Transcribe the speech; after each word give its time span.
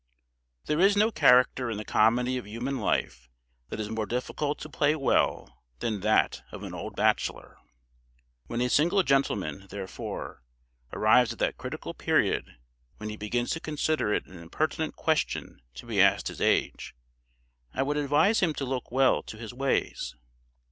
There 0.65 0.79
is 0.79 0.97
no 0.97 1.11
character 1.11 1.69
in 1.69 1.77
the 1.77 1.85
comedy 1.85 2.35
of 2.35 2.47
human 2.47 2.79
life 2.79 3.29
that 3.69 3.79
is 3.79 3.91
more 3.91 4.07
difficult 4.07 4.57
to 4.61 4.67
play 4.67 4.95
well 4.95 5.61
than 5.77 5.99
that 5.99 6.41
of 6.51 6.63
an 6.63 6.73
old 6.73 6.95
bachelor. 6.95 7.59
When 8.47 8.61
a 8.61 8.69
single 8.71 9.03
gentleman, 9.03 9.67
therefore, 9.69 10.41
arrives 10.91 11.33
at 11.33 11.37
that 11.37 11.59
critical 11.59 11.93
period 11.93 12.57
when 12.97 13.09
he 13.09 13.15
begins 13.15 13.51
to 13.51 13.59
consider 13.59 14.11
it 14.11 14.25
an 14.25 14.39
impertinent 14.39 14.95
question 14.95 15.61
to 15.75 15.85
be 15.85 16.01
asked 16.01 16.29
his 16.29 16.41
age, 16.41 16.95
I 17.71 17.83
would 17.83 17.97
advise 17.97 18.39
him 18.39 18.55
to 18.55 18.65
look 18.65 18.89
well 18.91 19.21
to 19.21 19.37
his 19.37 19.53
ways. 19.53 20.15